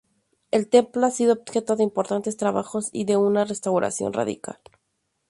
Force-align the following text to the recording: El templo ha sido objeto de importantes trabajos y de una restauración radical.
El 0.49 0.67
templo 0.67 1.05
ha 1.05 1.11
sido 1.11 1.33
objeto 1.33 1.75
de 1.75 1.83
importantes 1.83 2.35
trabajos 2.35 2.89
y 2.91 3.05
de 3.05 3.17
una 3.17 3.45
restauración 3.45 4.13
radical. 4.13 4.57